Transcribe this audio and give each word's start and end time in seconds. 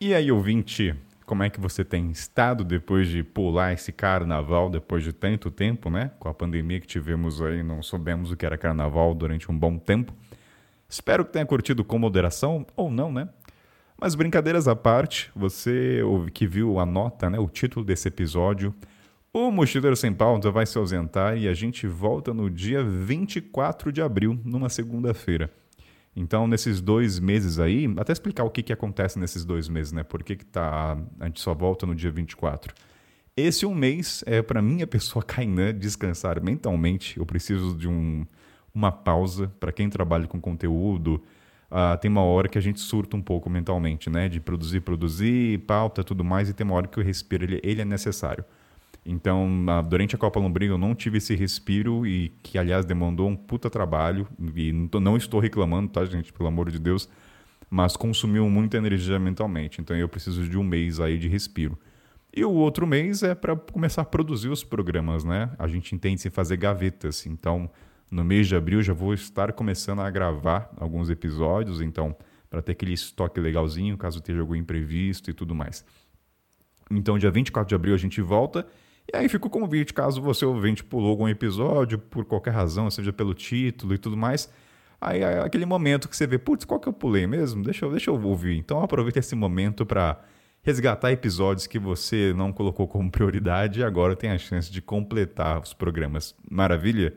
E 0.00 0.14
aí, 0.14 0.30
ouvinte, 0.30 0.94
como 1.26 1.42
é 1.42 1.50
que 1.50 1.58
você 1.58 1.84
tem 1.84 2.08
estado 2.12 2.62
depois 2.62 3.08
de 3.08 3.24
pular 3.24 3.72
esse 3.72 3.90
carnaval 3.90 4.70
depois 4.70 5.02
de 5.02 5.12
tanto 5.12 5.50
tempo, 5.50 5.90
né? 5.90 6.12
Com 6.20 6.28
a 6.28 6.34
pandemia 6.34 6.78
que 6.78 6.86
tivemos 6.86 7.42
aí, 7.42 7.64
não 7.64 7.82
soubemos 7.82 8.30
o 8.30 8.36
que 8.36 8.46
era 8.46 8.56
carnaval 8.56 9.12
durante 9.12 9.50
um 9.50 9.58
bom 9.58 9.76
tempo. 9.76 10.14
Espero 10.88 11.24
que 11.24 11.32
tenha 11.32 11.44
curtido 11.44 11.84
com 11.84 11.98
moderação, 11.98 12.64
ou 12.76 12.92
não, 12.92 13.10
né? 13.10 13.28
Mas 14.00 14.14
brincadeiras 14.14 14.68
à 14.68 14.76
parte, 14.76 15.32
você 15.34 16.00
que 16.32 16.46
viu 16.46 16.78
a 16.78 16.86
nota, 16.86 17.28
né, 17.28 17.40
o 17.40 17.48
título 17.48 17.84
desse 17.84 18.06
episódio, 18.06 18.72
o 19.32 19.50
Mochileiro 19.50 19.96
Sem 19.96 20.14
Pauta 20.14 20.48
vai 20.48 20.64
se 20.64 20.78
ausentar 20.78 21.36
e 21.36 21.48
a 21.48 21.54
gente 21.54 21.88
volta 21.88 22.32
no 22.32 22.48
dia 22.48 22.84
24 22.84 23.90
de 23.90 24.00
abril, 24.00 24.40
numa 24.44 24.68
segunda-feira. 24.68 25.50
Então, 26.20 26.48
nesses 26.48 26.80
dois 26.80 27.20
meses 27.20 27.60
aí, 27.60 27.86
até 27.96 28.12
explicar 28.12 28.42
o 28.42 28.50
que, 28.50 28.60
que 28.60 28.72
acontece 28.72 29.20
nesses 29.20 29.44
dois 29.44 29.68
meses, 29.68 29.92
né? 29.92 30.02
Por 30.02 30.24
que, 30.24 30.34
que 30.34 30.44
tá, 30.44 30.98
a 31.20 31.26
gente 31.26 31.40
só 31.40 31.54
volta 31.54 31.86
no 31.86 31.94
dia 31.94 32.10
24. 32.10 32.74
Esse 33.36 33.64
um 33.64 33.72
mês 33.72 34.24
é 34.26 34.42
para 34.42 34.60
minha 34.60 34.84
pessoa 34.84 35.22
Kainan 35.24 35.72
descansar 35.72 36.42
mentalmente. 36.42 37.16
Eu 37.16 37.24
preciso 37.24 37.72
de 37.76 37.86
um, 37.86 38.26
uma 38.74 38.90
pausa. 38.90 39.46
Para 39.60 39.70
quem 39.70 39.88
trabalha 39.88 40.26
com 40.26 40.40
conteúdo, 40.40 41.22
uh, 41.70 41.96
tem 42.00 42.10
uma 42.10 42.24
hora 42.24 42.48
que 42.48 42.58
a 42.58 42.60
gente 42.60 42.80
surta 42.80 43.16
um 43.16 43.22
pouco 43.22 43.48
mentalmente, 43.48 44.10
né? 44.10 44.28
De 44.28 44.40
produzir, 44.40 44.80
produzir, 44.80 45.60
pauta, 45.66 46.02
tudo 46.02 46.24
mais, 46.24 46.48
e 46.48 46.52
tem 46.52 46.66
uma 46.66 46.74
hora 46.74 46.88
que 46.88 46.98
o 46.98 47.02
respiro 47.02 47.44
ele, 47.44 47.60
ele 47.62 47.80
é 47.80 47.84
necessário. 47.84 48.44
Então, 49.10 49.64
durante 49.88 50.14
a 50.14 50.18
Copa 50.18 50.38
Lombriga 50.38 50.74
eu 50.74 50.78
não 50.78 50.94
tive 50.94 51.16
esse 51.16 51.34
respiro 51.34 52.06
e 52.06 52.28
que, 52.42 52.58
aliás, 52.58 52.84
demandou 52.84 53.26
um 53.26 53.34
puta 53.34 53.70
trabalho. 53.70 54.28
E 54.54 54.70
não 54.70 55.16
estou 55.16 55.40
reclamando, 55.40 55.88
tá, 55.88 56.04
gente? 56.04 56.30
Pelo 56.30 56.46
amor 56.46 56.70
de 56.70 56.78
Deus. 56.78 57.08
Mas 57.70 57.96
consumiu 57.96 58.50
muita 58.50 58.76
energia 58.76 59.18
mentalmente. 59.18 59.80
Então, 59.80 59.96
eu 59.96 60.10
preciso 60.10 60.46
de 60.46 60.58
um 60.58 60.62
mês 60.62 61.00
aí 61.00 61.16
de 61.16 61.26
respiro. 61.26 61.78
E 62.36 62.44
o 62.44 62.52
outro 62.52 62.86
mês 62.86 63.22
é 63.22 63.34
para 63.34 63.56
começar 63.56 64.02
a 64.02 64.04
produzir 64.04 64.50
os 64.50 64.62
programas, 64.62 65.24
né? 65.24 65.50
A 65.58 65.66
gente 65.66 65.94
entende 65.94 66.20
se 66.20 66.28
fazer 66.28 66.58
gavetas. 66.58 67.24
Então, 67.24 67.70
no 68.10 68.22
mês 68.22 68.46
de 68.46 68.56
abril 68.56 68.82
já 68.82 68.92
vou 68.92 69.14
estar 69.14 69.54
começando 69.54 70.00
a 70.00 70.10
gravar 70.10 70.70
alguns 70.76 71.08
episódios. 71.08 71.80
Então, 71.80 72.14
para 72.50 72.60
ter 72.60 72.72
aquele 72.72 72.92
estoque 72.92 73.40
legalzinho, 73.40 73.96
caso 73.96 74.20
tenha 74.20 74.38
algum 74.38 74.54
imprevisto 74.54 75.30
e 75.30 75.32
tudo 75.32 75.54
mais. 75.54 75.82
Então, 76.90 77.18
dia 77.18 77.30
24 77.30 77.66
de 77.70 77.74
abril 77.74 77.94
a 77.94 77.98
gente 77.98 78.20
volta. 78.20 78.66
E 79.12 79.16
aí 79.16 79.28
fica 79.28 79.46
o 79.46 79.50
convite, 79.50 79.94
caso 79.94 80.20
você 80.20 80.44
ouvinte 80.44 80.84
pulou 80.84 81.10
algum 81.10 81.28
episódio, 81.28 81.98
por 81.98 82.26
qualquer 82.26 82.50
razão, 82.50 82.90
seja 82.90 83.12
pelo 83.12 83.32
título 83.32 83.94
e 83.94 83.98
tudo 83.98 84.16
mais. 84.16 84.52
Aí 85.00 85.22
é 85.22 85.40
aquele 85.40 85.64
momento 85.64 86.08
que 86.08 86.16
você 86.16 86.26
vê, 86.26 86.38
putz, 86.38 86.64
qual 86.64 86.78
que 86.78 86.88
eu 86.88 86.92
pulei 86.92 87.26
mesmo? 87.26 87.62
Deixa 87.62 87.86
eu, 87.86 87.90
deixa 87.90 88.10
eu 88.10 88.22
ouvir. 88.22 88.58
Então 88.58 88.82
aproveita 88.82 89.18
esse 89.18 89.34
momento 89.34 89.86
para 89.86 90.20
resgatar 90.62 91.10
episódios 91.12 91.66
que 91.66 91.78
você 91.78 92.34
não 92.36 92.52
colocou 92.52 92.86
como 92.86 93.10
prioridade 93.10 93.80
e 93.80 93.84
agora 93.84 94.14
tem 94.14 94.30
a 94.30 94.36
chance 94.36 94.70
de 94.70 94.82
completar 94.82 95.62
os 95.62 95.72
programas. 95.72 96.34
Maravilha? 96.50 97.14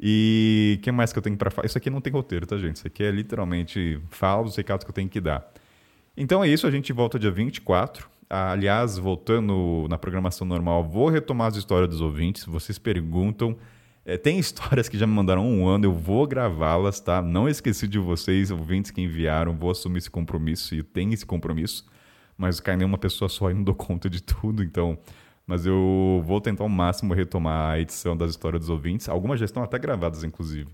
E 0.00 0.76
o 0.78 0.82
que 0.82 0.90
mais 0.90 1.12
que 1.12 1.18
eu 1.18 1.22
tenho 1.22 1.36
para 1.36 1.50
falar? 1.50 1.66
Isso 1.66 1.78
aqui 1.78 1.90
não 1.90 2.00
tem 2.00 2.12
roteiro, 2.12 2.46
tá, 2.46 2.58
gente? 2.58 2.76
Isso 2.76 2.86
aqui 2.86 3.04
é 3.04 3.10
literalmente 3.10 4.00
fala 4.10 4.42
os 4.42 4.56
recados 4.56 4.82
que 4.82 4.90
eu 4.90 4.94
tenho 4.94 5.08
que 5.08 5.20
dar. 5.20 5.48
Então 6.16 6.42
é 6.42 6.48
isso, 6.48 6.66
a 6.66 6.70
gente 6.70 6.92
volta 6.92 7.18
dia 7.18 7.30
24. 7.30 8.08
Aliás, 8.34 8.98
voltando 8.98 9.86
na 9.88 9.96
programação 9.96 10.44
normal, 10.44 10.82
vou 10.82 11.08
retomar 11.08 11.46
as 11.48 11.56
histórias 11.56 11.88
dos 11.88 12.00
ouvintes. 12.00 12.44
Vocês 12.44 12.78
perguntam. 12.78 13.56
É, 14.04 14.16
tem 14.16 14.38
histórias 14.40 14.88
que 14.88 14.98
já 14.98 15.06
me 15.06 15.12
mandaram 15.12 15.46
um 15.46 15.68
ano, 15.68 15.84
eu 15.84 15.92
vou 15.92 16.26
gravá-las, 16.26 16.98
tá? 16.98 17.22
Não 17.22 17.48
esqueci 17.48 17.86
de 17.86 17.98
vocês, 17.98 18.50
ouvintes 18.50 18.90
que 18.90 19.00
enviaram, 19.00 19.56
vou 19.56 19.70
assumir 19.70 19.98
esse 19.98 20.10
compromisso 20.10 20.74
e 20.74 20.82
tenho 20.82 21.14
esse 21.14 21.24
compromisso. 21.24 21.86
Mas 22.36 22.58
cai 22.58 22.76
nenhuma 22.76 22.98
pessoa 22.98 23.28
só 23.28 23.50
e 23.50 23.54
não 23.54 23.62
dou 23.62 23.74
conta 23.74 24.10
de 24.10 24.20
tudo, 24.20 24.64
então. 24.64 24.98
Mas 25.46 25.64
eu 25.64 26.22
vou 26.26 26.40
tentar 26.40 26.64
ao 26.64 26.68
máximo 26.68 27.14
retomar 27.14 27.74
a 27.74 27.80
edição 27.80 28.16
das 28.16 28.30
histórias 28.30 28.62
dos 28.62 28.70
ouvintes. 28.70 29.08
Algumas 29.08 29.38
já 29.38 29.44
estão 29.44 29.62
até 29.62 29.78
gravadas, 29.78 30.24
inclusive. 30.24 30.68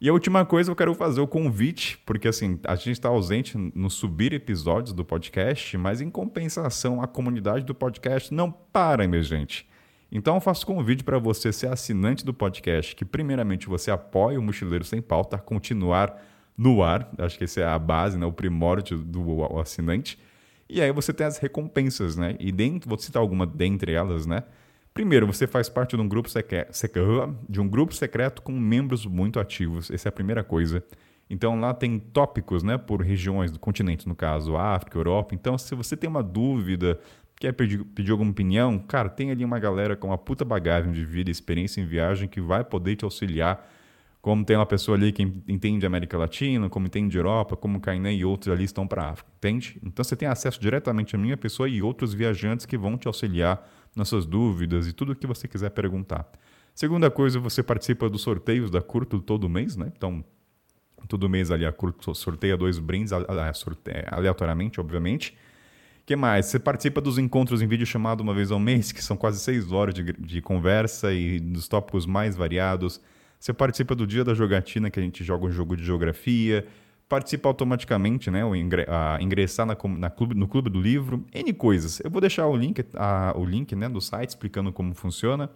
E 0.00 0.08
a 0.08 0.12
última 0.12 0.44
coisa, 0.44 0.70
eu 0.70 0.76
quero 0.76 0.94
fazer 0.94 1.20
o 1.20 1.26
convite, 1.26 1.98
porque 2.06 2.28
assim, 2.28 2.60
a 2.62 2.76
gente 2.76 2.92
está 2.92 3.08
ausente 3.08 3.58
no 3.74 3.90
subir 3.90 4.32
episódios 4.32 4.92
do 4.92 5.04
podcast, 5.04 5.76
mas 5.76 6.00
em 6.00 6.08
compensação, 6.08 7.02
a 7.02 7.08
comunidade 7.08 7.64
do 7.64 7.74
podcast 7.74 8.32
não 8.32 8.48
para, 8.48 9.08
minha 9.08 9.22
gente. 9.22 9.68
Então 10.10 10.36
eu 10.36 10.40
faço 10.40 10.64
convite 10.64 11.02
para 11.02 11.18
você 11.18 11.52
ser 11.52 11.66
assinante 11.66 12.24
do 12.24 12.32
podcast, 12.32 12.94
que 12.94 13.04
primeiramente 13.04 13.66
você 13.66 13.90
apoie 13.90 14.38
o 14.38 14.42
Mochileiro 14.42 14.84
Sem 14.84 15.02
Pauta 15.02 15.34
a 15.34 15.38
continuar 15.40 16.16
no 16.56 16.80
ar, 16.80 17.10
acho 17.18 17.36
que 17.36 17.44
essa 17.44 17.60
é 17.60 17.66
a 17.66 17.78
base, 17.78 18.16
né, 18.16 18.24
o 18.24 18.32
primórdio 18.32 18.98
do 18.98 19.58
assinante. 19.58 20.16
E 20.68 20.80
aí 20.80 20.92
você 20.92 21.12
tem 21.12 21.26
as 21.26 21.38
recompensas, 21.38 22.16
né? 22.16 22.36
E 22.38 22.52
dentro, 22.52 22.88
vou 22.88 22.98
citar 22.98 23.20
alguma 23.20 23.46
dentre 23.46 23.92
elas, 23.92 24.26
né? 24.26 24.44
Primeiro, 24.98 25.28
você 25.28 25.46
faz 25.46 25.68
parte 25.68 25.94
de 25.94 26.02
um 26.02 26.08
grupo 26.08 26.28
secreto, 26.28 26.72
de 27.48 27.60
um 27.60 27.68
grupo 27.68 27.94
secreto 27.94 28.42
com 28.42 28.50
membros 28.50 29.06
muito 29.06 29.38
ativos. 29.38 29.92
Essa 29.92 30.08
é 30.08 30.10
a 30.10 30.12
primeira 30.12 30.42
coisa. 30.42 30.82
Então 31.30 31.60
lá 31.60 31.72
tem 31.72 32.00
tópicos, 32.00 32.64
né, 32.64 32.76
por 32.76 33.00
regiões 33.00 33.52
do 33.52 33.60
continente, 33.60 34.08
no 34.08 34.16
caso, 34.16 34.56
África, 34.56 34.98
Europa. 34.98 35.36
Então, 35.36 35.56
se 35.56 35.72
você 35.76 35.96
tem 35.96 36.10
uma 36.10 36.20
dúvida, 36.20 36.98
quer 37.36 37.52
pedir, 37.52 37.84
pedir 37.84 38.10
alguma 38.10 38.32
opinião, 38.32 38.76
cara, 38.76 39.08
tem 39.08 39.30
ali 39.30 39.44
uma 39.44 39.60
galera 39.60 39.94
com 39.94 40.08
uma 40.08 40.18
puta 40.18 40.44
bagagem 40.44 40.90
de 40.90 41.04
vida, 41.04 41.30
experiência 41.30 41.80
em 41.80 41.86
viagem 41.86 42.28
que 42.28 42.40
vai 42.40 42.64
poder 42.64 42.96
te 42.96 43.04
auxiliar. 43.04 43.70
Como 44.20 44.44
tem 44.44 44.56
uma 44.56 44.66
pessoa 44.66 44.96
ali 44.96 45.12
que 45.12 45.22
entende 45.46 45.86
América 45.86 46.18
Latina, 46.18 46.68
como 46.68 46.88
entende 46.88 47.16
Europa, 47.16 47.56
como 47.56 47.78
Kainé 47.78 48.14
e 48.14 48.24
outros 48.24 48.52
ali 48.52 48.64
estão 48.64 48.84
para 48.84 49.04
a 49.04 49.10
África, 49.10 49.30
entende? 49.36 49.78
Então 49.80 50.02
você 50.02 50.16
tem 50.16 50.26
acesso 50.26 50.60
diretamente 50.60 51.14
à 51.14 51.18
minha 51.20 51.36
pessoa 51.36 51.68
e 51.68 51.80
outros 51.80 52.12
viajantes 52.12 52.66
que 52.66 52.76
vão 52.76 52.98
te 52.98 53.06
auxiliar 53.06 53.64
nas 53.94 54.08
suas 54.08 54.26
dúvidas 54.26 54.86
e 54.86 54.92
tudo 54.92 55.12
o 55.12 55.16
que 55.16 55.26
você 55.26 55.48
quiser 55.48 55.70
perguntar. 55.70 56.28
Segunda 56.74 57.10
coisa, 57.10 57.40
você 57.40 57.62
participa 57.62 58.08
dos 58.08 58.22
sorteios 58.22 58.70
da 58.70 58.80
Curto 58.80 59.20
todo 59.20 59.48
mês, 59.48 59.76
né? 59.76 59.92
Então, 59.96 60.24
todo 61.08 61.28
mês 61.28 61.50
ali 61.50 61.66
a 61.66 61.72
Curto 61.72 62.14
sorteia 62.14 62.56
dois 62.56 62.78
brindes 62.78 63.12
aleatoriamente, 63.12 64.80
obviamente. 64.80 65.36
que 66.06 66.14
mais? 66.14 66.46
Você 66.46 66.58
participa 66.58 67.00
dos 67.00 67.18
encontros 67.18 67.60
em 67.60 67.66
vídeo 67.66 67.84
chamado 67.84 68.20
uma 68.20 68.32
vez 68.32 68.50
ao 68.50 68.58
mês, 68.58 68.92
que 68.92 69.02
são 69.02 69.16
quase 69.16 69.40
seis 69.40 69.72
horas 69.72 69.94
de, 69.94 70.12
de 70.12 70.40
conversa 70.40 71.12
e 71.12 71.40
dos 71.40 71.66
tópicos 71.66 72.06
mais 72.06 72.36
variados. 72.36 73.00
Você 73.38 73.52
participa 73.52 73.94
do 73.94 74.06
dia 74.06 74.24
da 74.24 74.34
jogatina, 74.34 74.90
que 74.90 74.98
a 74.98 75.02
gente 75.02 75.22
joga 75.24 75.46
um 75.46 75.50
jogo 75.50 75.76
de 75.76 75.84
geografia 75.84 76.66
participa 77.08 77.48
automaticamente, 77.48 78.30
né? 78.30 78.44
Ou 78.44 78.54
ingressar 78.54 79.64
na, 79.64 79.76
na 79.96 80.10
clube, 80.10 80.34
no 80.34 80.46
clube 80.46 80.68
do 80.68 80.80
livro, 80.80 81.24
N 81.32 81.52
coisas. 81.54 82.00
Eu 82.00 82.10
vou 82.10 82.20
deixar 82.20 82.46
o 82.46 82.56
link, 82.56 82.84
a, 82.94 83.32
o 83.36 83.44
link 83.44 83.74
né, 83.74 83.88
do 83.88 84.00
site 84.00 84.30
explicando 84.30 84.72
como 84.72 84.94
funciona. 84.94 85.50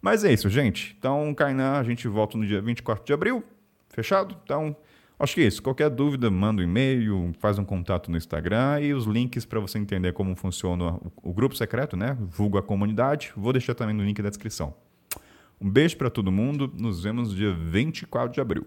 Mas 0.00 0.24
é 0.24 0.32
isso, 0.32 0.48
gente. 0.48 0.96
Então, 0.98 1.34
Kainan, 1.34 1.72
a 1.72 1.82
gente 1.82 2.08
volta 2.08 2.38
no 2.38 2.46
dia 2.46 2.62
24 2.62 3.04
de 3.04 3.12
abril. 3.12 3.44
Fechado? 3.90 4.36
Então, 4.44 4.74
acho 5.18 5.34
que 5.34 5.42
é 5.42 5.44
isso. 5.44 5.62
Qualquer 5.62 5.90
dúvida, 5.90 6.30
manda 6.30 6.62
um 6.62 6.64
e-mail, 6.64 7.32
faz 7.38 7.58
um 7.58 7.64
contato 7.64 8.10
no 8.10 8.16
Instagram 8.16 8.80
e 8.80 8.94
os 8.94 9.04
links 9.04 9.44
para 9.44 9.60
você 9.60 9.78
entender 9.78 10.12
como 10.12 10.34
funciona 10.36 10.94
o, 10.94 11.12
o 11.22 11.34
grupo 11.34 11.54
secreto, 11.54 11.96
né? 11.96 12.16
Vulgo 12.20 12.56
a 12.56 12.62
comunidade. 12.62 13.32
Vou 13.36 13.52
deixar 13.52 13.74
também 13.74 13.94
no 13.94 14.04
link 14.04 14.22
da 14.22 14.28
descrição. 14.28 14.74
Um 15.60 15.68
beijo 15.68 15.96
para 15.96 16.08
todo 16.08 16.30
mundo. 16.32 16.72
Nos 16.78 17.02
vemos 17.02 17.30
no 17.30 17.34
dia 17.34 17.52
24 17.52 18.32
de 18.32 18.40
abril. 18.40 18.66